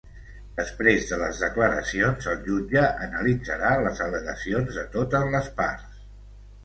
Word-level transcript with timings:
Després 0.59 1.03
de 1.09 1.19
les 1.23 1.41
declaracions, 1.43 2.25
el 2.33 2.41
jutge 2.49 2.83
analitzarà 3.09 3.75
les 3.89 4.01
al·legacions 4.07 4.77
de 4.81 4.87
totes 4.97 5.33
les 5.37 5.53
parts. 5.61 6.01